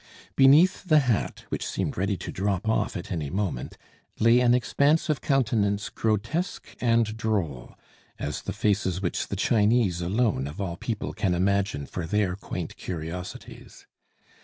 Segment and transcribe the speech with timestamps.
[0.35, 3.77] Beneath the hat, which seemed ready to drop off at any moment,
[4.17, 7.75] lay an expanse of countenance grotesque and droll,
[8.17, 12.77] as the faces which the Chinese alone of all people can imagine for their quaint
[12.77, 13.85] curiosities.